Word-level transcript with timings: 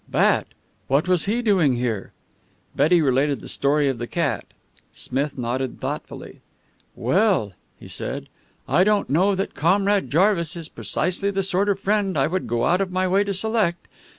"Bat! 0.09 0.47
What 0.87 1.07
was 1.07 1.25
he 1.25 1.43
doing 1.43 1.75
here?" 1.75 2.11
Betty 2.75 3.03
related 3.03 3.39
the 3.39 3.47
story 3.47 3.87
of 3.87 3.99
the 3.99 4.07
cat. 4.07 4.45
Smith 4.95 5.37
nodded 5.37 5.79
thoughtfully. 5.79 6.41
"Well," 6.95 7.53
he 7.79 7.87
said, 7.87 8.27
"I 8.67 8.83
don't 8.83 9.11
know 9.11 9.35
that 9.35 9.53
Comrade 9.53 10.09
Jarvis 10.09 10.55
is 10.55 10.69
precisely 10.69 11.29
the 11.29 11.43
sort 11.43 11.69
of 11.69 11.79
friend 11.79 12.17
I 12.17 12.25
would 12.25 12.47
go 12.47 12.65
out 12.65 12.81
of 12.81 12.91
my 12.91 13.07
way 13.07 13.23
to 13.23 13.31
select. 13.35 13.87